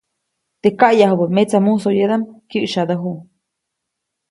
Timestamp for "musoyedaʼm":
1.65-2.21